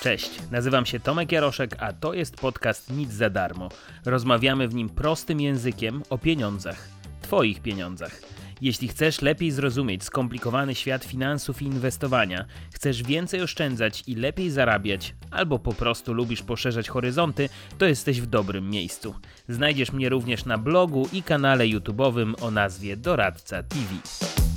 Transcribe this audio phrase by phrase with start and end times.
[0.00, 3.68] Cześć, nazywam się Tomek Jaroszek, a to jest podcast Nic za darmo.
[4.04, 6.88] Rozmawiamy w nim prostym językiem o pieniądzach,
[7.22, 8.20] Twoich pieniądzach.
[8.60, 15.14] Jeśli chcesz lepiej zrozumieć skomplikowany świat finansów i inwestowania, chcesz więcej oszczędzać i lepiej zarabiać,
[15.30, 17.48] albo po prostu lubisz poszerzać horyzonty,
[17.78, 19.14] to jesteś w dobrym miejscu.
[19.48, 24.49] Znajdziesz mnie również na blogu i kanale YouTube'owym o nazwie Doradca TV.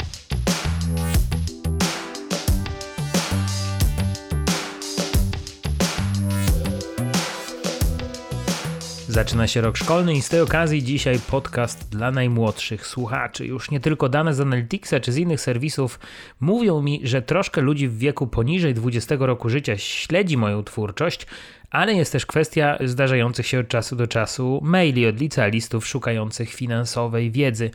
[9.13, 13.45] Zaczyna się rok szkolny i z tej okazji dzisiaj podcast dla najmłodszych słuchaczy.
[13.45, 15.99] Już nie tylko dane z Analyticsa czy z innych serwisów
[16.39, 21.27] mówią mi, że troszkę ludzi w wieku poniżej 20 roku życia śledzi moją twórczość,
[21.71, 27.31] ale jest też kwestia zdarzających się od czasu do czasu maili od licealistów szukających finansowej
[27.31, 27.71] wiedzy.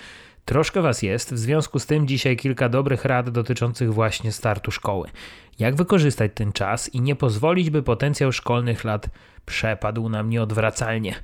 [0.49, 5.09] Troszkę Was jest, w związku z tym dzisiaj kilka dobrych rad dotyczących właśnie startu szkoły.
[5.59, 9.09] Jak wykorzystać ten czas i nie pozwolić, by potencjał szkolnych lat
[9.47, 11.15] przepadł nam nieodwracalnie.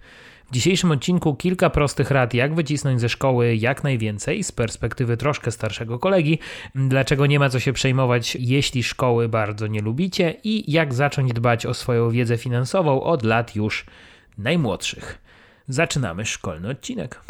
[0.51, 5.51] W dzisiejszym odcinku kilka prostych rad, jak wycisnąć ze szkoły jak najwięcej z perspektywy troszkę
[5.51, 6.39] starszego kolegi,
[6.75, 11.67] dlaczego nie ma co się przejmować, jeśli szkoły bardzo nie lubicie i jak zacząć dbać
[11.67, 13.85] o swoją wiedzę finansową od lat już
[14.39, 15.19] najmłodszych.
[15.69, 17.21] Zaczynamy szkolny odcinek.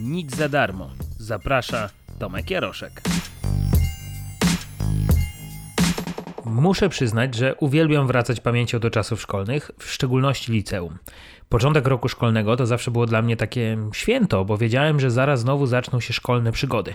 [0.00, 0.90] Nic za darmo.
[1.18, 3.02] Zaprasza Tomek Jaroszek.
[6.44, 10.98] Muszę przyznać, że uwielbiam wracać pamięcią do czasów szkolnych, w szczególności liceum.
[11.50, 15.66] Początek roku szkolnego to zawsze było dla mnie takie święto, bo wiedziałem, że zaraz znowu
[15.66, 16.94] zaczną się szkolne przygody.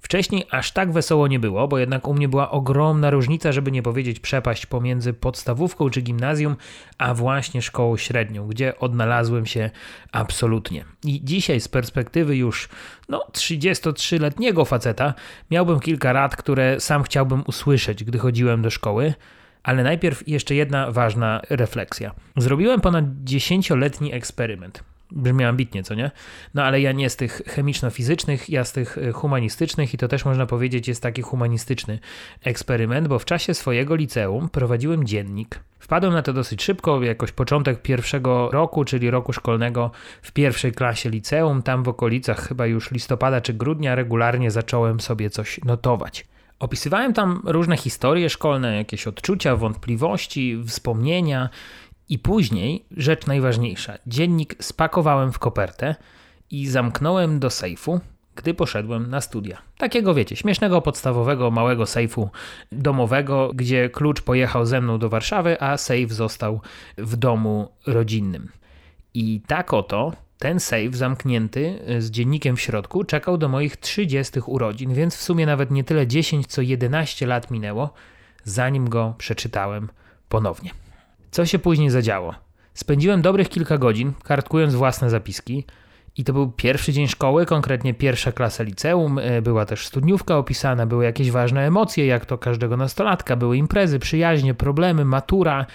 [0.00, 3.82] Wcześniej aż tak wesoło nie było, bo jednak u mnie była ogromna różnica, żeby nie
[3.82, 6.56] powiedzieć przepaść pomiędzy podstawówką czy gimnazjum,
[6.98, 9.70] a właśnie szkołą średnią, gdzie odnalazłem się
[10.12, 10.84] absolutnie.
[11.04, 12.68] I dzisiaj z perspektywy już
[13.08, 15.14] no 33-letniego faceta
[15.50, 19.14] miałbym kilka rad, które sam chciałbym usłyszeć, gdy chodziłem do szkoły.
[19.64, 22.14] Ale najpierw jeszcze jedna ważna refleksja.
[22.36, 24.84] Zrobiłem ponad 10-letni eksperyment.
[25.10, 26.10] Brzmi ambitnie, co nie?
[26.54, 30.24] No ale ja nie z tych chemiczno-fizycznych, ja z tych e, humanistycznych i to też
[30.24, 31.98] można powiedzieć jest taki humanistyczny
[32.44, 35.60] eksperyment, bo w czasie swojego liceum prowadziłem dziennik.
[35.78, 39.90] Wpadłem na to dosyć szybko, jakoś początek pierwszego roku, czyli roku szkolnego
[40.22, 45.30] w pierwszej klasie liceum, tam w okolicach chyba już listopada czy grudnia regularnie zacząłem sobie
[45.30, 46.24] coś notować.
[46.58, 51.48] Opisywałem tam różne historie szkolne, jakieś odczucia, wątpliwości, wspomnienia
[52.08, 55.94] i później, rzecz najważniejsza, dziennik spakowałem w kopertę
[56.50, 58.00] i zamknąłem do sejfu,
[58.34, 59.62] gdy poszedłem na studia.
[59.78, 62.30] Takiego wiecie, śmiesznego, podstawowego, małego sejfu
[62.72, 66.60] domowego, gdzie klucz pojechał ze mną do Warszawy, a sejf został
[66.98, 68.48] w domu rodzinnym.
[69.14, 74.40] I tak oto ten safe zamknięty y, z dziennikiem w środku czekał do moich 30
[74.46, 77.94] urodzin, więc w sumie nawet nie tyle 10, co 11 lat minęło,
[78.44, 79.88] zanim go przeczytałem
[80.28, 80.70] ponownie.
[81.30, 82.34] Co się później zadziało?
[82.74, 85.64] Spędziłem dobrych kilka godzin kartkując własne zapiski.
[86.16, 89.18] I to był pierwszy dzień szkoły, konkretnie pierwsza klasa liceum.
[89.18, 93.98] Y, była też studniówka opisana, były jakieś ważne emocje, jak to każdego nastolatka, były imprezy,
[93.98, 95.66] przyjaźnie, problemy, matura.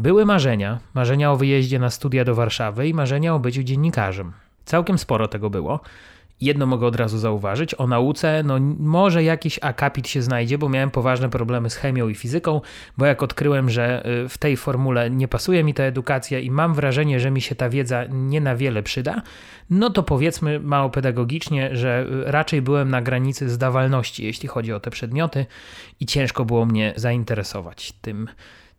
[0.00, 4.32] Były marzenia, marzenia o wyjeździe na studia do Warszawy i marzenia o byciu dziennikarzem.
[4.64, 5.80] Całkiem sporo tego było.
[6.40, 10.90] Jedno mogę od razu zauważyć, o nauce, no może jakiś akapit się znajdzie, bo miałem
[10.90, 12.60] poważne problemy z chemią i fizyką,
[12.98, 16.74] bo jak odkryłem, że y, w tej formule nie pasuje mi ta edukacja i mam
[16.74, 19.22] wrażenie, że mi się ta wiedza nie na wiele przyda,
[19.70, 24.80] no to powiedzmy mało pedagogicznie, że y, raczej byłem na granicy zdawalności, jeśli chodzi o
[24.80, 25.46] te przedmioty
[26.00, 28.28] i ciężko było mnie zainteresować tym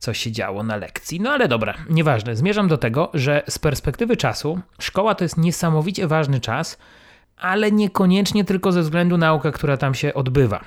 [0.01, 1.19] co się działo na lekcji.
[1.19, 2.35] No ale dobra, nieważne.
[2.35, 6.77] Zmierzam do tego, że z perspektywy czasu szkoła to jest niesamowicie ważny czas,
[7.37, 10.61] ale niekoniecznie tylko ze względu na naukę, która tam się odbywa.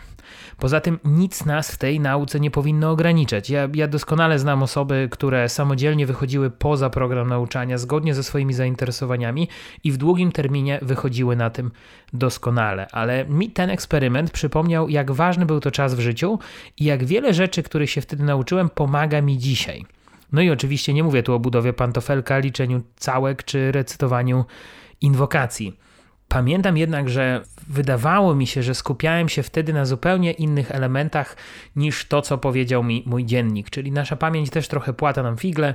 [0.59, 3.51] Poza tym nic nas w tej nauce nie powinno ograniczać.
[3.51, 9.49] Ja, ja, doskonale znam osoby, które samodzielnie wychodziły poza program nauczania, zgodnie ze swoimi zainteresowaniami
[9.85, 11.71] i w długim terminie wychodziły na tym
[12.13, 12.87] doskonale.
[12.93, 16.39] Ale mi ten eksperyment przypomniał, jak ważny był to czas w życiu
[16.79, 19.85] i jak wiele rzeczy, których się wtedy nauczyłem, pomaga mi dzisiaj.
[20.33, 24.45] No i oczywiście nie mówię tu o budowie pantofelka, liczeniu całek czy recytowaniu
[25.01, 25.84] inwokacji.
[26.35, 31.37] Pamiętam jednak, że wydawało mi się, że skupiałem się wtedy na zupełnie innych elementach
[31.77, 33.71] niż to, co powiedział mi mój dziennik.
[33.71, 35.75] Czyli nasza pamięć też trochę płata nam figle.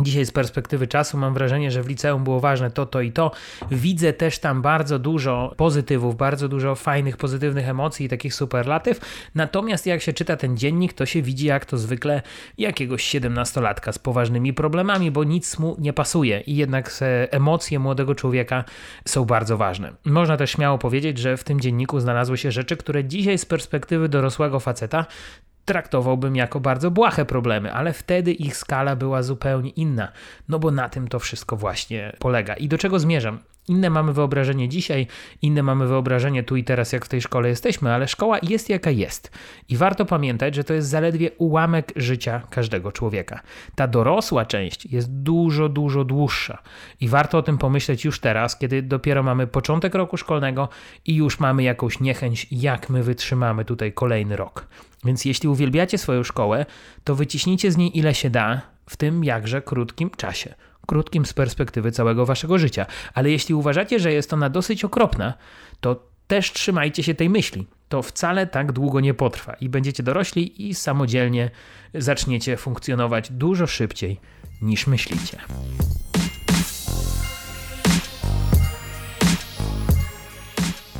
[0.00, 3.30] Dzisiaj z perspektywy czasu mam wrażenie, że w liceum było ważne to, to i to.
[3.70, 9.00] Widzę też tam bardzo dużo pozytywów, bardzo dużo fajnych, pozytywnych emocji i takich superlatyw.
[9.34, 12.22] Natomiast jak się czyta ten dziennik, to się widzi jak to zwykle
[12.58, 16.90] jakiegoś siedemnastolatka z poważnymi problemami, bo nic mu nie pasuje i jednak
[17.30, 18.64] emocje młodego człowieka
[19.08, 19.92] są bardzo ważne.
[20.04, 24.08] Można też śmiało powiedzieć, że w tym dzienniku znalazły się rzeczy, które dzisiaj z perspektywy
[24.08, 25.06] dorosłego faceta
[25.64, 30.12] traktowałbym jako bardzo błahe problemy, ale wtedy ich skala była zupełnie inna,
[30.48, 32.54] no bo na tym to wszystko właśnie polega.
[32.54, 33.38] I do czego zmierzam?
[33.68, 35.06] Inne mamy wyobrażenie dzisiaj,
[35.42, 38.90] inne mamy wyobrażenie tu i teraz, jak w tej szkole jesteśmy, ale szkoła jest jaka
[38.90, 39.30] jest.
[39.68, 43.40] I warto pamiętać, że to jest zaledwie ułamek życia każdego człowieka.
[43.74, 46.62] Ta dorosła część jest dużo, dużo dłuższa.
[47.00, 50.68] I warto o tym pomyśleć już teraz, kiedy dopiero mamy początek roku szkolnego
[51.06, 54.66] i już mamy jakąś niechęć, jak my wytrzymamy tutaj kolejny rok.
[55.04, 56.66] Więc jeśli uwielbiacie swoją szkołę,
[57.04, 58.60] to wyciśnijcie z niej ile się da
[58.90, 60.54] w tym jakże krótkim czasie.
[60.86, 62.86] Krótkim z perspektywy całego waszego życia.
[63.14, 65.34] Ale jeśli uważacie, że jest ona dosyć okropna,
[65.80, 67.66] to też trzymajcie się tej myśli.
[67.88, 71.50] To wcale tak długo nie potrwa i będziecie dorośli i samodzielnie
[71.94, 74.20] zaczniecie funkcjonować dużo szybciej
[74.62, 75.38] niż myślicie.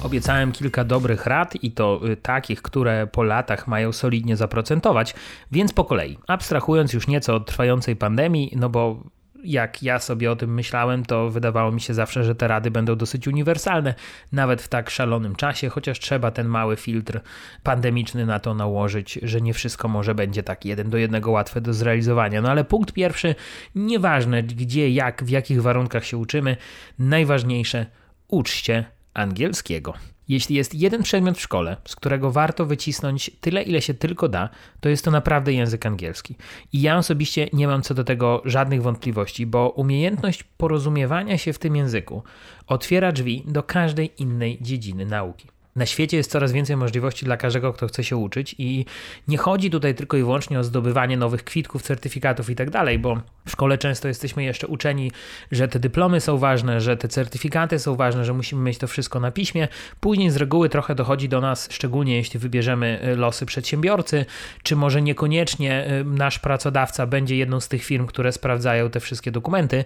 [0.02, 5.14] Obiecałem kilka dobrych rad i to y, takich, które po latach mają solidnie zaprocentować,
[5.52, 6.18] więc po kolei.
[6.26, 9.02] Abstrahując już nieco od trwającej pandemii, no bo
[9.44, 12.96] jak ja sobie o tym myślałem, to wydawało mi się zawsze, że te rady będą
[12.96, 13.94] dosyć uniwersalne,
[14.32, 17.20] nawet w tak szalonym czasie, chociaż trzeba ten mały filtr
[17.62, 21.74] pandemiczny na to nałożyć, że nie wszystko może będzie tak jeden do jednego łatwe do
[21.74, 22.42] zrealizowania.
[22.42, 23.34] No ale punkt pierwszy,
[23.74, 26.56] nieważne gdzie, jak, w jakich warunkach się uczymy,
[26.98, 27.86] najważniejsze
[28.28, 28.84] uczcie
[29.14, 29.94] angielskiego.
[30.28, 34.48] Jeśli jest jeden przedmiot w szkole, z którego warto wycisnąć tyle, ile się tylko da,
[34.80, 36.36] to jest to naprawdę język angielski.
[36.72, 41.58] I ja osobiście nie mam co do tego żadnych wątpliwości, bo umiejętność porozumiewania się w
[41.58, 42.22] tym języku
[42.66, 45.48] otwiera drzwi do każdej innej dziedziny nauki.
[45.76, 48.84] Na świecie jest coraz więcej możliwości dla każdego, kto chce się uczyć, i
[49.28, 53.20] nie chodzi tutaj tylko i wyłącznie o zdobywanie nowych kwitków, certyfikatów i tak dalej, bo
[53.46, 55.12] w szkole często jesteśmy jeszcze uczeni,
[55.52, 59.20] że te dyplomy są ważne, że te certyfikaty są ważne, że musimy mieć to wszystko
[59.20, 59.68] na piśmie.
[60.00, 64.26] Później z reguły trochę dochodzi do nas, szczególnie jeśli wybierzemy y, losy przedsiębiorcy,
[64.62, 69.30] czy może niekoniecznie y, nasz pracodawca będzie jedną z tych firm, które sprawdzają te wszystkie
[69.30, 69.84] dokumenty,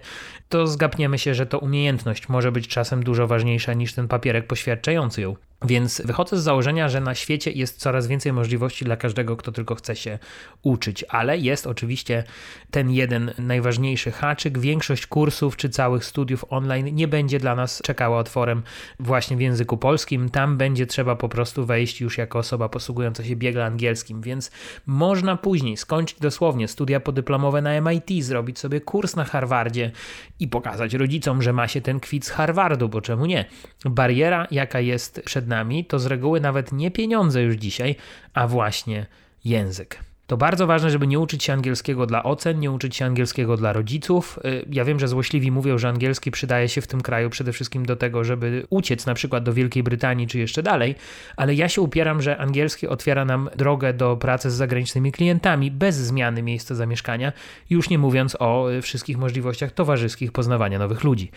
[0.49, 5.21] to zgapniemy się, że to umiejętność może być czasem dużo ważniejsza niż ten papierek poświadczający
[5.21, 5.35] ją.
[5.65, 9.75] Więc wychodzę z założenia, że na świecie jest coraz więcej możliwości dla każdego, kto tylko
[9.75, 10.19] chce się
[10.61, 12.23] uczyć, ale jest oczywiście
[12.71, 14.59] ten jeden najważniejszy haczyk.
[14.59, 18.63] Większość kursów czy całych studiów online nie będzie dla nas czekała otworem
[18.99, 20.29] właśnie w języku polskim.
[20.29, 24.51] Tam będzie trzeba po prostu wejść już jako osoba posługująca się biegle angielskim, więc
[24.85, 29.91] można później skończyć dosłownie studia podyplomowe na MIT, zrobić sobie kurs na Harvardzie
[30.39, 33.45] i pokazać rodzicom, że ma się ten kwit z Harvardu, bo czemu nie?
[33.85, 37.95] Bariera, jaka jest przed nami, to z reguły nawet nie pieniądze już dzisiaj,
[38.33, 39.05] a właśnie
[39.45, 39.99] język.
[40.27, 43.73] To bardzo ważne, żeby nie uczyć się angielskiego dla ocen, nie uczyć się angielskiego dla
[43.73, 44.39] rodziców.
[44.45, 47.85] Y, ja wiem, że złośliwi mówią, że angielski przydaje się w tym kraju przede wszystkim
[47.85, 50.95] do tego, żeby uciec na przykład do Wielkiej Brytanii czy jeszcze dalej,
[51.37, 55.95] ale ja się upieram, że angielski otwiera nam drogę do pracy z zagranicznymi klientami bez
[55.95, 57.33] zmiany miejsca zamieszkania,
[57.69, 61.31] już nie mówiąc o y, wszystkich możliwościach towarzyskich poznawania nowych ludzi.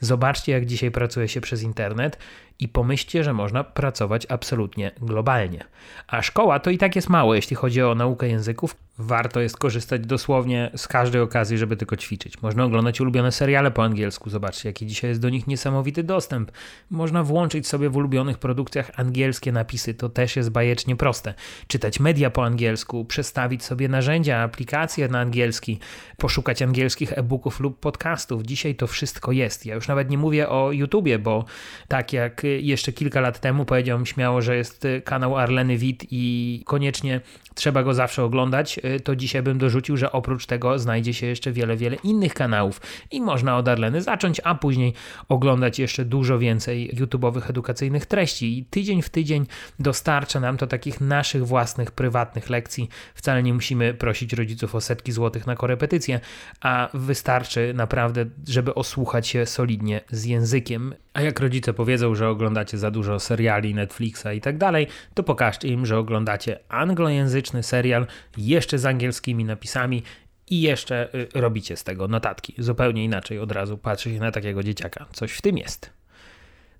[0.00, 2.18] Zobaczcie, jak dzisiaj pracuje się przez internet
[2.60, 5.64] i pomyślcie, że można pracować absolutnie globalnie.
[6.06, 8.76] A szkoła to i tak jest mało, jeśli chodzi o naukę języków.
[9.00, 12.42] Warto jest korzystać dosłownie z każdej okazji, żeby tylko ćwiczyć.
[12.42, 16.52] Można oglądać ulubione seriale po angielsku, zobaczcie, jaki dzisiaj jest do nich niesamowity dostęp.
[16.90, 21.34] Można włączyć sobie w ulubionych produkcjach angielskie napisy, to też jest bajecznie proste.
[21.66, 25.78] Czytać media po angielsku, przestawić sobie narzędzia, aplikacje na angielski,
[26.16, 28.42] poszukać angielskich e-booków lub podcastów.
[28.42, 29.66] Dzisiaj to wszystko jest.
[29.66, 31.44] Ja już nawet nie mówię o YouTubie, bo
[31.88, 37.20] tak jak jeszcze kilka lat temu powiedziałbym śmiało, że jest kanał Arleny Wit i koniecznie
[37.54, 41.52] trzeba go zawsze oglądać, y, to dzisiaj bym dorzucił, że oprócz tego znajdzie się jeszcze
[41.52, 44.92] wiele, wiele innych kanałów i można od Arleny zacząć, a później
[45.28, 49.46] oglądać jeszcze dużo więcej YouTube'owych edukacyjnych treści i tydzień w tydzień
[49.78, 52.88] dostarcza nam to takich naszych własnych, prywatnych lekcji.
[53.14, 56.20] Wcale nie musimy prosić rodziców o setki złotych na korepetycję,
[56.60, 60.94] a wystarczy naprawdę, żeby osłuchać się solidnie z językiem.
[61.18, 65.68] A jak rodzice powiedzą, że oglądacie za dużo seriali, Netflixa i tak dalej, to pokażcie
[65.68, 68.06] im, że oglądacie anglojęzyczny serial
[68.36, 70.02] jeszcze z angielskimi napisami
[70.50, 72.54] i jeszcze y, robicie z tego notatki.
[72.58, 75.06] Zupełnie inaczej od razu patrzy się na takiego dzieciaka.
[75.12, 75.90] Coś w tym jest.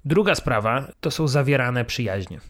[0.04, 2.40] Druga sprawa to są zawierane przyjaźnie.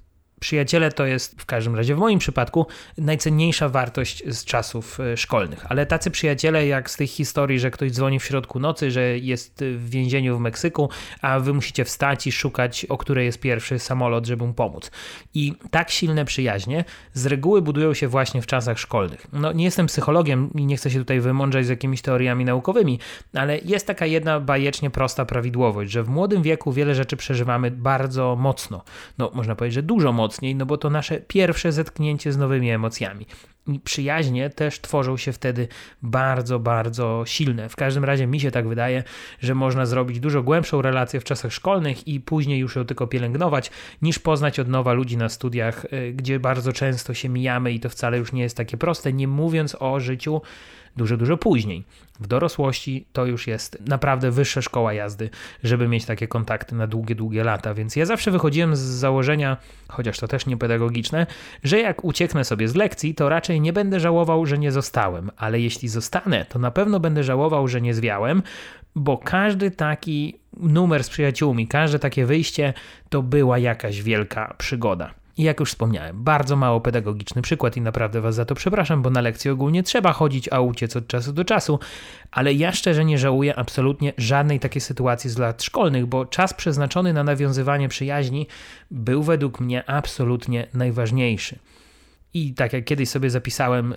[0.40, 2.66] Przyjaciele to jest w każdym razie w moim przypadku
[2.98, 5.66] najcenniejsza wartość z czasów e, szkolnych.
[5.68, 9.64] Ale tacy przyjaciele, jak z tych historii, że ktoś dzwoni w środku nocy, że jest
[9.76, 10.90] w więzieniu w Meksyku,
[11.22, 14.90] a wy musicie wstać i szukać, o której jest pierwszy samolot, żeby mu pomóc.
[15.34, 19.26] I tak silne przyjaźnie z reguły budują się właśnie w czasach szkolnych.
[19.32, 22.98] No, nie jestem psychologiem i nie chcę się tutaj wymądrzać z jakimiś teoriami naukowymi,
[23.34, 28.36] ale jest taka jedna bajecznie prosta prawidłowość, że w młodym wieku wiele rzeczy przeżywamy bardzo
[28.36, 28.84] mocno.
[29.18, 32.70] No, można powiedzieć, że dużo mocno mocniej, no bo to nasze pierwsze zetknięcie z nowymi
[32.70, 33.26] emocjami.
[33.66, 35.68] I przyjaźnie też tworzą się wtedy
[36.02, 37.68] bardzo, bardzo silne.
[37.68, 39.04] W każdym razie mi się tak wydaje,
[39.40, 43.70] że można zrobić dużo głębszą relację w czasach szkolnych i później już ją tylko pielęgnować,
[44.02, 47.88] niż poznać od nowa ludzi na studiach, y, gdzie bardzo często się mijamy i to
[47.88, 50.40] wcale już nie jest takie proste, nie mówiąc o życiu
[50.98, 51.84] dużo, dużo później.
[52.20, 55.30] W dorosłości to już jest naprawdę wyższa szkoła jazdy,
[55.64, 57.74] żeby mieć takie kontakty na długie, długie lata.
[57.74, 59.56] Więc ja zawsze wychodziłem z założenia,
[59.88, 61.26] chociaż to też nie pedagogiczne,
[61.64, 65.60] że jak ucieknę sobie z lekcji, to raczej nie będę żałował, że nie zostałem, ale
[65.60, 68.42] jeśli zostanę, to na pewno będę żałował, że nie zwiałem,
[68.94, 72.74] bo każdy taki numer z przyjaciółmi, każde takie wyjście
[73.08, 75.17] to była jakaś wielka przygoda.
[75.38, 79.10] I jak już wspomniałem, bardzo mało pedagogiczny przykład i naprawdę Was za to przepraszam, bo
[79.10, 81.78] na lekcje ogólnie trzeba chodzić, a uciec od czasu do czasu,
[82.30, 87.12] ale ja szczerze nie żałuję absolutnie żadnej takiej sytuacji z lat szkolnych, bo czas przeznaczony
[87.12, 88.46] na nawiązywanie przyjaźni
[88.90, 91.58] był według mnie absolutnie najważniejszy.
[92.34, 93.94] I tak jak kiedyś sobie zapisałem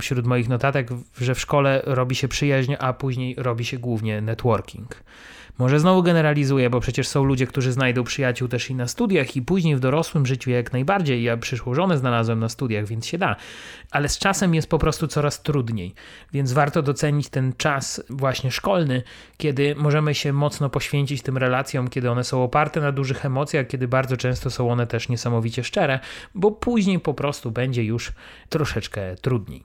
[0.00, 0.88] wśród moich notatek,
[1.20, 5.02] że w szkole robi się przyjaźń, a później robi się głównie networking.
[5.58, 9.42] Może znowu generalizuję, bo przecież są ludzie, którzy znajdą przyjaciół też i na studiach, i
[9.42, 11.22] później w dorosłym życiu jak najbardziej.
[11.22, 13.36] Ja przyszłą żonę znalazłem na studiach, więc się da.
[13.90, 15.94] Ale z czasem jest po prostu coraz trudniej,
[16.32, 19.02] więc warto docenić ten czas właśnie szkolny,
[19.36, 23.88] kiedy możemy się mocno poświęcić tym relacjom, kiedy one są oparte na dużych emocjach, kiedy
[23.88, 26.00] bardzo często są one też niesamowicie szczere,
[26.34, 28.12] bo później po prostu będzie już
[28.48, 29.64] troszeczkę trudniej.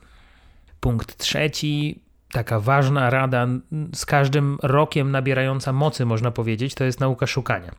[0.79, 3.47] Punkt trzeci taka ważna rada,
[3.93, 7.71] z każdym rokiem nabierająca mocy, można powiedzieć, to jest nauka szukania.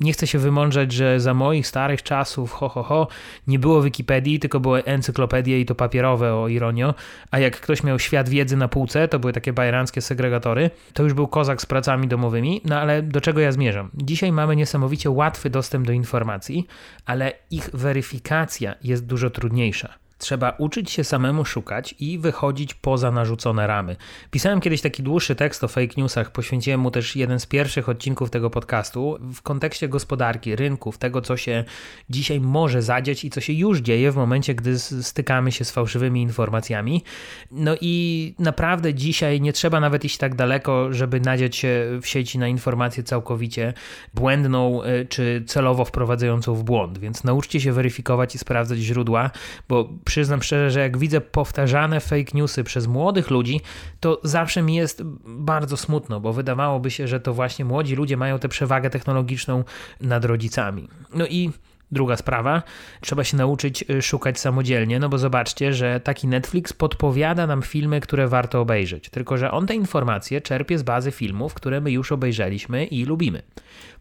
[0.00, 3.08] Nie chcę się wymądrzeć, że za moich starych czasów, ho, ho, ho,
[3.46, 6.94] nie było Wikipedii, tylko były encyklopedie i to papierowe, o ironio,
[7.30, 11.12] a jak ktoś miał świat wiedzy na półce, to były takie bajeranckie segregatory, to już
[11.12, 13.90] był kozak z pracami domowymi, no ale do czego ja zmierzam?
[13.94, 16.66] Dzisiaj mamy niesamowicie łatwy dostęp do informacji,
[17.06, 20.05] ale ich weryfikacja jest dużo trudniejsza.
[20.18, 23.96] Trzeba uczyć się samemu szukać i wychodzić poza narzucone ramy.
[24.30, 28.30] Pisałem kiedyś taki dłuższy tekst o fake newsach, poświęciłem mu też jeden z pierwszych odcinków
[28.30, 31.64] tego podcastu w kontekście gospodarki, rynków, tego co się
[32.10, 36.22] dzisiaj może zadziać i co się już dzieje w momencie, gdy stykamy się z fałszywymi
[36.22, 37.04] informacjami.
[37.50, 42.38] No i naprawdę dzisiaj nie trzeba nawet iść tak daleko, żeby nadziać się w sieci
[42.38, 43.72] na informację całkowicie
[44.14, 46.98] błędną y, czy celowo wprowadzającą w błąd.
[46.98, 49.30] Więc nauczcie się weryfikować i sprawdzać źródła,
[49.68, 53.60] bo przyznam szczerze, że jak widzę powtarzane fake newsy przez młodych ludzi,
[54.00, 58.38] to zawsze mi jest bardzo smutno, bo wydawałoby się, że to właśnie młodzi ludzie mają
[58.38, 59.64] tę przewagę technologiczną
[60.00, 60.88] nad rodzicami.
[61.14, 61.50] No i
[61.92, 62.62] Druga sprawa,
[63.00, 68.00] trzeba się nauczyć y, szukać samodzielnie, no bo zobaczcie, że taki Netflix podpowiada nam filmy,
[68.00, 69.10] które warto obejrzeć.
[69.10, 73.42] Tylko, że on te informacje czerpie z bazy filmów, które my już obejrzeliśmy i lubimy.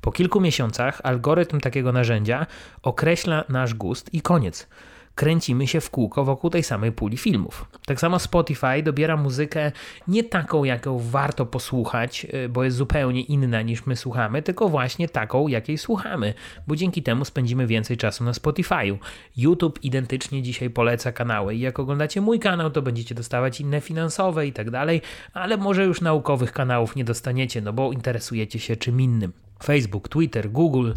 [0.01, 2.45] Po kilku miesiącach algorytm takiego narzędzia
[2.83, 4.67] określa nasz gust i koniec
[5.15, 7.65] kręcimy się w kółko wokół tej samej puli filmów.
[7.85, 9.71] Tak samo Spotify dobiera muzykę
[10.07, 15.09] nie taką, jaką warto posłuchać, y, bo jest zupełnie inna niż my słuchamy, tylko właśnie
[15.09, 16.33] taką, jakiej słuchamy,
[16.67, 18.97] bo dzięki temu spędzimy więcej czasu na Spotify'u.
[19.37, 24.47] YouTube identycznie dzisiaj poleca kanały i jak oglądacie mój kanał, to będziecie dostawać inne finansowe
[24.47, 25.01] i tak dalej,
[25.33, 29.44] ale może już naukowych kanałów nie dostaniecie, no bo interesujecie się czym innym.
[29.63, 30.91] Facebook, Twitter, Google,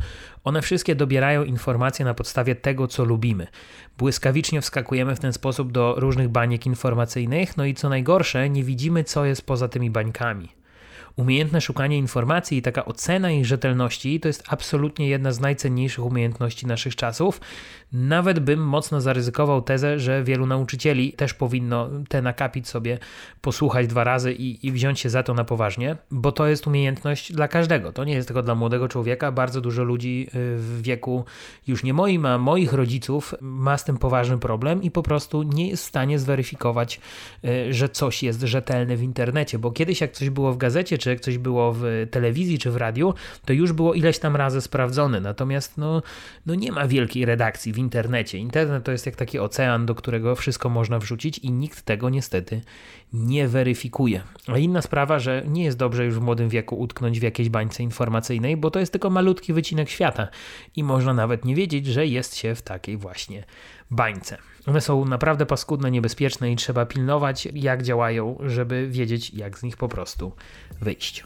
[0.45, 3.47] one wszystkie dobierają informacje na podstawie tego, co lubimy.
[3.99, 9.05] Błyskawicznie wskakujemy w ten sposób do różnych baniek informacyjnych, no i co najgorsze, nie widzimy,
[9.05, 10.58] co jest poza tymi bańkami.
[11.19, 16.67] Umiejętne szukanie informacji i taka ocena ich rzetelności to jest absolutnie jedna z najcenniejszych umiejętności
[16.67, 17.41] naszych czasów.
[17.93, 22.99] Nawet bym mocno zaryzykował tezę, że wielu nauczycieli też powinno te nakapić sobie,
[23.41, 27.33] posłuchać dwa razy i, i wziąć się za to na poważnie, bo to jest umiejętność
[27.33, 27.93] dla każdego.
[27.93, 29.33] To nie jest tylko dla młodego człowieka.
[29.33, 31.25] Bardzo dużo ludzi y, w wieku
[31.67, 35.69] już nie moim, a moich rodziców ma z tym poważny problem i po prostu nie
[35.69, 37.01] jest w stanie zweryfikować,
[37.45, 41.08] y, że coś jest rzetelne w internecie, bo kiedyś jak coś było w gazecie czy
[41.09, 44.61] czy jak coś było w telewizji czy w radiu, to już było ileś tam razy
[44.61, 45.21] sprawdzone.
[45.21, 46.03] Natomiast no,
[46.47, 48.39] no nie ma wielkiej redakcji w internecie.
[48.39, 52.61] Internet to jest jak taki ocean, do którego wszystko można wrzucić i nikt tego niestety
[53.13, 54.23] nie weryfikuje.
[54.47, 57.83] A inna sprawa, że nie jest dobrze już w młodym wieku utknąć w jakiejś bańce
[57.83, 60.29] informacyjnej, bo to jest tylko malutki wycinek świata
[60.77, 63.45] i można nawet nie wiedzieć, że jest się w takiej właśnie
[63.91, 64.39] bańce.
[64.67, 69.77] One są naprawdę paskudne, niebezpieczne i trzeba pilnować, jak działają, żeby wiedzieć, jak z nich
[69.77, 70.33] po prostu
[70.89, 71.25] wyjść.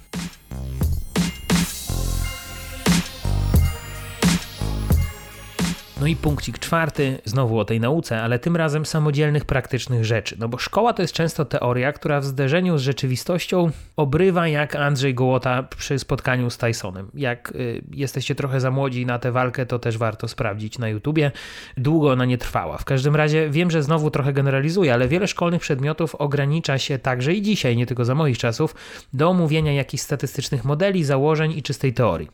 [6.03, 10.37] No i punkcik czwarty, znowu o tej nauce, ale tym razem samodzielnych, praktycznych rzeczy.
[10.39, 15.15] No bo szkoła to jest często teoria, która w zderzeniu z rzeczywistością obrywa jak Andrzej
[15.15, 17.11] Gołota przy spotkaniu z Tysonem.
[17.15, 21.31] Jak y, jesteście trochę za młodzi na tę walkę, to też warto sprawdzić na YouTubie.
[21.77, 22.79] Długo ona nie trwała.
[22.79, 27.35] W każdym razie wiem, że znowu trochę generalizuję, ale wiele szkolnych przedmiotów ogranicza się także
[27.35, 28.75] i dzisiaj, nie tylko za moich czasów,
[29.13, 32.29] do omówienia jakichś statystycznych modeli, założeń i czystej teorii.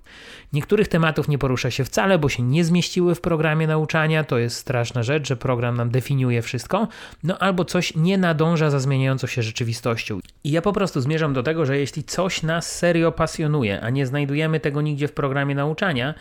[0.52, 4.56] Niektórych tematów nie porusza się wcale, bo się nie zmieściły w programie nauczania, to jest
[4.56, 6.88] straszna rzecz, że program nam definiuje wszystko,
[7.22, 10.20] no albo coś nie nadąża za zmieniającą się rzeczywistością.
[10.44, 14.06] I ja po prostu zmierzam do tego, że jeśli coś nas serio pasjonuje, a nie
[14.06, 16.14] znajdujemy tego nigdzie w programie nauczania,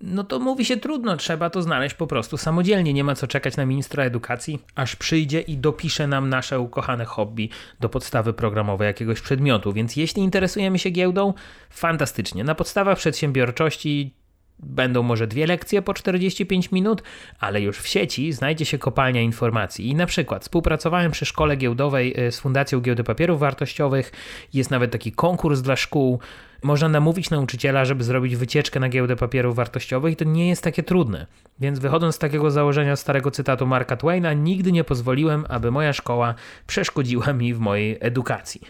[0.00, 2.92] no to mówi się trudno, trzeba to znaleźć po prostu samodzielnie.
[2.92, 7.48] Nie ma co czekać na ministra edukacji, aż przyjdzie i dopisze nam nasze ukochane hobby
[7.80, 9.72] do podstawy programowej jakiegoś przedmiotu.
[9.72, 11.34] Więc jeśli interesujemy się giełdą,
[11.70, 12.44] fantastycznie.
[12.44, 14.14] Na podstawach przedsiębiorczości
[14.62, 17.02] Będą może dwie lekcje po 45 minut,
[17.40, 19.88] ale już w sieci znajdzie się kopalnia informacji.
[19.88, 24.12] I na przykład współpracowałem przy szkole giełdowej y, z Fundacją Giełdy Papierów Wartościowych.
[24.54, 26.20] Jest nawet taki konkurs dla szkół.
[26.62, 30.82] Można namówić nauczyciela, żeby zrobić wycieczkę na giełdę papierów wartościowych i to nie jest takie
[30.82, 31.26] trudne.
[31.60, 36.34] Więc wychodząc z takiego założenia starego cytatu Marka Twaina, nigdy nie pozwoliłem, aby moja szkoła
[36.66, 38.60] przeszkodziła mi w mojej edukacji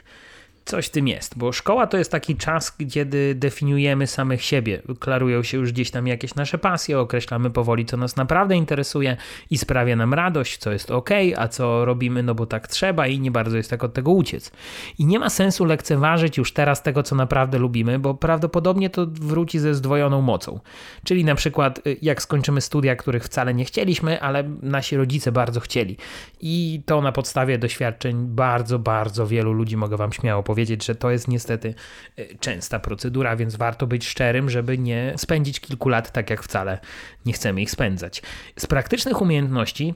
[0.71, 4.83] coś tym jest, bo szkoła to jest taki czas, kiedy definiujemy samych siebie.
[5.01, 9.17] Klarują się już gdzieś tam jakieś nasze pasje, określamy powoli, co nas naprawdę interesuje
[9.51, 13.21] i sprawia nam radość, co jest ok, a co robimy, no bo tak trzeba i
[13.21, 14.53] nie bardzo jest tak od tego uciec.
[14.99, 19.59] I nie ma sensu lekceważyć już teraz tego, co naprawdę lubimy, bo prawdopodobnie to wróci
[19.59, 20.61] ze zdwojoną mocą.
[21.05, 25.61] Czyli na przykład, y, jak skończymy studia, których wcale nie chcieliśmy, ale nasi rodzice bardzo
[25.61, 25.97] chcieli.
[26.41, 30.95] I to na podstawie doświadczeń bardzo, bardzo wielu ludzi mogę Wam śmiało powiedzieć powiedzieć, że
[30.95, 31.75] to jest niestety
[32.17, 36.79] e, częsta procedura, więc warto być szczerym, żeby nie spędzić kilku lat tak jak wcale
[37.27, 38.23] nie chcemy ich spędzać.
[38.59, 39.95] Z praktycznych umiejętności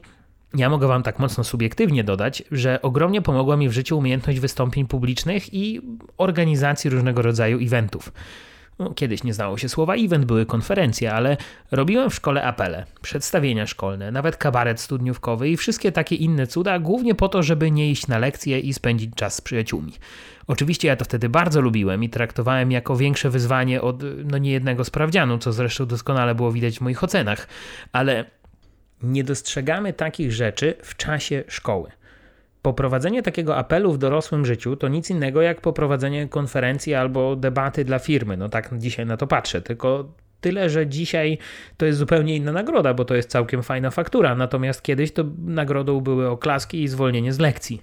[0.55, 4.87] ja mogę Wam tak mocno subiektywnie dodać, że ogromnie pomogła mi w życiu umiejętność wystąpień
[4.87, 5.81] publicznych i
[6.17, 8.11] organizacji różnego rodzaju eventów.
[8.79, 11.37] No, kiedyś nie znało się słowa event, były konferencje, ale
[11.71, 17.15] robiłem w szkole apele, przedstawienia szkolne, nawet kabaret studniówkowy i wszystkie takie inne cuda, głównie
[17.15, 19.93] po to, żeby nie iść na lekcje i spędzić czas z przyjaciółmi.
[20.47, 25.37] Oczywiście ja to wtedy bardzo lubiłem i traktowałem jako większe wyzwanie od no, niejednego sprawdzianu,
[25.37, 27.47] co zresztą doskonale było widać w moich ocenach,
[27.91, 28.25] ale
[29.03, 31.91] nie dostrzegamy takich rzeczy w czasie szkoły.
[32.65, 37.99] Poprowadzenie takiego apelu w dorosłym życiu to nic innego jak poprowadzenie konferencji albo debaty dla
[37.99, 38.37] firmy.
[38.37, 41.37] No tak dzisiaj na to patrzę, tylko tyle, że dzisiaj
[41.77, 46.01] to jest zupełnie inna nagroda, bo to jest całkiem fajna faktura, natomiast kiedyś to nagrodą
[46.01, 47.81] były oklaski i zwolnienie z lekcji.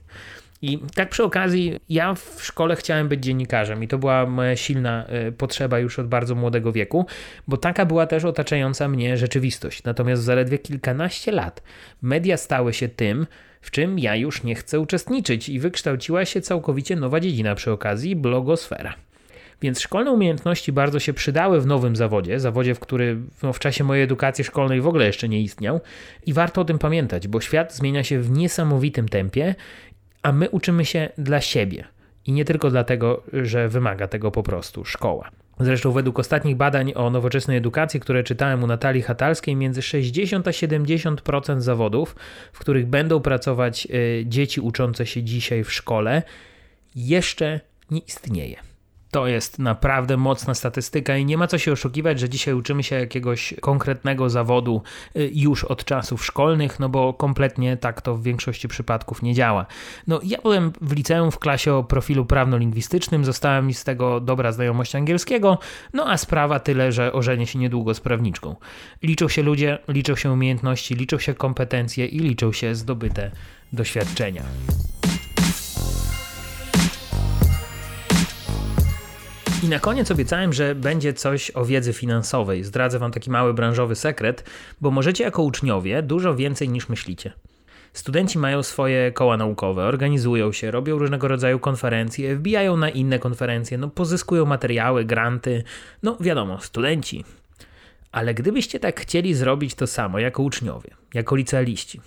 [0.63, 5.07] I tak przy okazji, ja w szkole chciałem być dziennikarzem i to była moja silna
[5.07, 7.07] e, potrzeba już od bardzo młodego wieku,
[7.49, 9.85] bo taka była też otaczająca mnie rzeczywistość.
[9.85, 11.63] Natomiast zaledwie kilkanaście lat
[12.03, 13.27] media stały się tym,
[13.63, 18.17] w czym ja już nie chcę uczestniczyć i wykształciła się całkowicie nowa dziedzina przy okazji
[18.17, 18.95] blogosfera.
[19.63, 23.85] Więc szkolne umiejętności bardzo się przydały w nowym zawodzie, zawodzie, w który no, w czasie
[23.85, 25.81] mojej edukacji szkolnej w ogóle jeszcze nie istniał.
[26.27, 29.55] I warto o tym pamiętać, bo świat zmienia się w niesamowitym tempie
[30.23, 31.85] a my uczymy się dla siebie.
[32.27, 35.31] I nie tylko dlatego, że wymaga tego po prostu szkoła.
[35.61, 40.51] Zresztą według ostatnich badań o nowoczesnej edukacji, które czytałem u Natalii Hatalskiej, między 60 a
[40.51, 42.17] 70% zawodów,
[42.53, 46.23] w których będą pracować y, dzieci uczące się dzisiaj w szkole,
[46.95, 47.61] jeszcze
[47.91, 48.72] nie istnieje.
[49.13, 52.97] To jest naprawdę mocna statystyka i nie ma co się oszukiwać, że dzisiaj uczymy się
[52.97, 54.83] jakiegoś konkretnego zawodu
[55.17, 59.67] y, już od czasów szkolnych, no bo kompletnie tak to w większości przypadków nie działa.
[60.07, 64.53] No ja byłem w liceum w klasie o profilu prawno-lingwistycznym, została mi z tego dobra
[64.53, 65.59] znajomość angielskiego,
[65.93, 68.57] no a sprawa tyle, że ożenię się niedługo z prawniczką.
[69.03, 73.31] Liczą się ludzie, liczą się umiejętności, liczą się kompetencje i liczą się zdobyte
[73.73, 74.43] doświadczenia.
[79.63, 82.65] I na koniec obiecałem, że będzie coś o wiedzy finansowej.
[82.65, 87.33] Zdradzę Wam taki mały branżowy sekret, bo możecie jako uczniowie dużo więcej niż myślicie.
[87.93, 93.79] Studenci mają swoje koła naukowe, organizują się, robią różnego rodzaju konferencje, wbijają na inne konferencje,
[93.79, 95.65] no pozyskują materiały, granty,
[96.03, 97.25] no wiadomo, studenci.
[98.13, 102.01] Ale gdybyście tak chcieli zrobić to samo jako uczniowie, jako licealiści,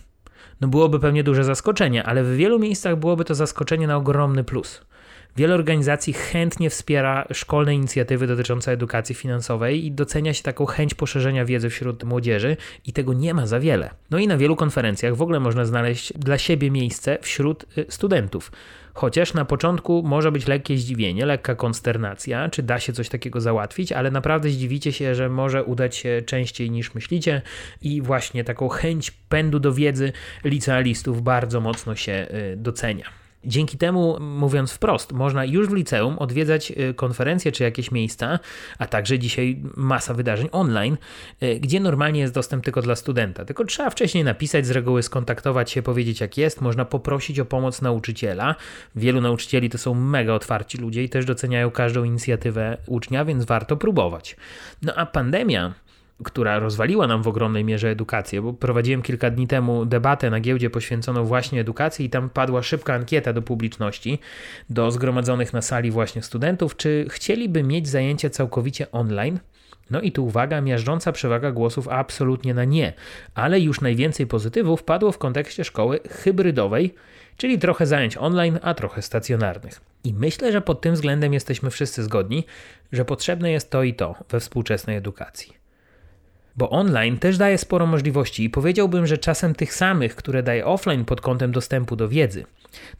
[0.61, 4.81] no byłoby pewnie duże zaskoczenie, ale w wielu miejscach byłoby to zaskoczenie na ogromny plus.
[5.37, 11.45] Wiele organizacji chętnie wspiera szkolne inicjatywy dotyczące edukacji finansowej i docenia się taką chęć poszerzenia
[11.45, 13.89] wiedzy wśród młodzieży i tego nie ma za wiele.
[14.11, 18.51] No i na wielu konferencjach w ogóle można znaleźć dla siebie miejsce wśród y, studentów.
[18.93, 23.91] Chociaż na początku może być lekkie zdziwienie, lekka konsternacja, czy da się coś takiego załatwić,
[23.91, 27.41] ale naprawdę zdziwicie się, że może udać się częściej niż myślicie
[27.81, 30.11] i właśnie taką chęć pędu do wiedzy
[30.43, 33.24] licealistów bardzo mocno się y, docenia.
[33.45, 38.39] Dzięki temu, mówiąc wprost, można już w liceum odwiedzać y, konferencje czy jakieś miejsca,
[38.79, 40.97] a także dzisiaj masa wydarzeń online,
[41.43, 43.45] y, gdzie normalnie jest dostęp tylko dla studenta.
[43.45, 47.81] Tylko trzeba wcześniej napisać, z reguły skontaktować się, powiedzieć jak jest, można poprosić o pomoc
[47.81, 48.55] nauczyciela.
[48.95, 53.77] Wielu nauczycieli to są mega otwarci ludzie i też doceniają każdą inicjatywę ucznia, więc warto
[53.77, 54.35] próbować.
[54.81, 55.73] No a pandemia
[56.23, 60.69] która rozwaliła nam w ogromnej mierze edukację, bo prowadziłem kilka dni temu debatę na giełdzie
[60.69, 64.19] poświęconą właśnie edukacji i tam padła szybka ankieta do publiczności,
[64.69, 69.39] do zgromadzonych na sali właśnie studentów, czy chcieliby mieć zajęcia całkowicie online.
[69.89, 72.93] No i tu uwaga, miażdżąca przewaga głosów absolutnie na nie,
[73.35, 76.95] ale już najwięcej pozytywów padło w kontekście szkoły hybrydowej,
[77.37, 79.81] czyli trochę zajęć online, a trochę stacjonarnych.
[80.03, 82.45] I myślę, że pod tym względem jesteśmy wszyscy zgodni,
[82.91, 85.64] że potrzebne jest to i to we współczesnej edukacji
[86.57, 91.05] bo online też daje sporo możliwości i powiedziałbym, że czasem tych samych, które daje offline
[91.05, 92.45] pod kątem dostępu do wiedzy.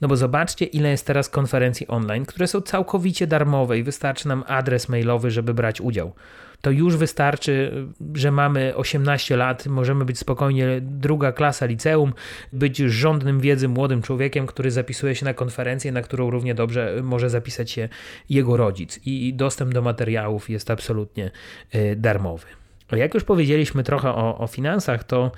[0.02, 4.44] No bo zobaczcie, ile jest teraz konferencji online, które są całkowicie darmowe i wystarczy nam
[4.48, 6.14] adres mailowy, żeby brać udział.
[6.62, 12.14] To już wystarczy, że mamy 18 lat, możemy być spokojnie druga klasa liceum,
[12.54, 17.30] być żądnym wiedzy młodym człowiekiem, który zapisuje się na konferencję, na którą równie dobrze może
[17.30, 17.90] zapisać się
[18.30, 19.00] jego rodzic.
[19.06, 21.32] I dostęp do materiałów jest absolutnie
[21.76, 22.65] y, darmowy.
[22.92, 25.32] Jak już powiedzieliśmy trochę o, o finansach, to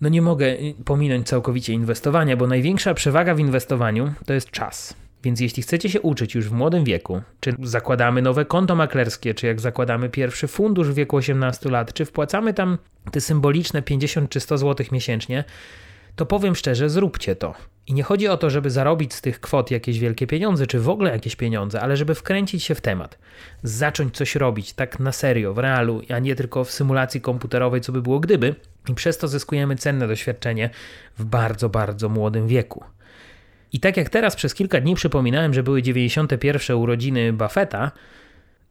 [0.00, 4.96] no nie mogę pominąć całkowicie inwestowania, bo największa przewaga w inwestowaniu to jest czas.
[5.24, 9.46] Więc jeśli chcecie się uczyć już w młodym wieku, czy zakładamy nowe konto maklerskie, czy
[9.46, 12.78] jak zakładamy pierwszy fundusz w wieku 18 lat, czy wpłacamy tam
[13.10, 15.44] te symboliczne 50 czy 100 zł miesięcznie,
[16.16, 17.54] to powiem szczerze, zróbcie to.
[17.86, 20.88] I nie chodzi o to, żeby zarobić z tych kwot jakieś wielkie pieniądze, czy w
[20.88, 23.18] ogóle jakieś pieniądze, ale żeby wkręcić się w temat,
[23.62, 27.92] zacząć coś robić tak na serio, w realu, a nie tylko w symulacji komputerowej, co
[27.92, 28.54] by było gdyby,
[28.88, 30.70] i przez to zyskujemy cenne doświadczenie
[31.18, 32.84] w bardzo, bardzo młodym wieku.
[33.72, 36.76] I tak jak teraz przez kilka dni przypominałem, że były 91.
[36.76, 37.90] urodziny Buffetta,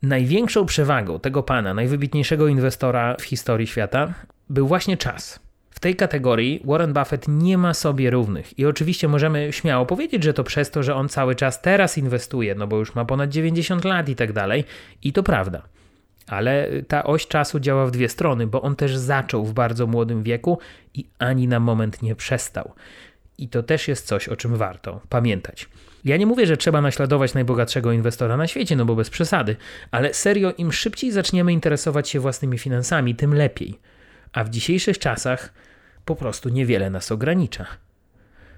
[0.02, 4.14] największą przewagą tego pana, najwybitniejszego inwestora w historii świata,
[4.50, 5.40] był właśnie czas
[5.84, 8.60] tej kategorii Warren Buffett nie ma sobie równych.
[8.60, 12.56] I oczywiście możemy śmiało powiedzieć, że to przez to, że on cały czas teraz inwestuje,
[12.56, 14.64] no bo już ma ponad 90 lat i tak dalej.
[15.04, 15.62] I to prawda.
[16.28, 20.24] Ale ta oś czasu działa w dwie strony, bo on też zaczął w bardzo młodym
[20.24, 20.60] wieku
[20.94, 22.74] i ani na moment nie przestał.
[23.38, 25.70] I to też jest coś, o czym warto pamiętać.
[26.06, 29.56] Ja nie mówię, że trzeba naśladować najbogatszego inwestora na świecie, no bo bez przesady,
[29.92, 33.80] ale serio, im szybciej zaczniemy interesować się własnymi finansami, tym lepiej.
[34.34, 35.54] A w dzisiejszych czasach
[36.06, 37.66] po prostu niewiele nas ogranicza.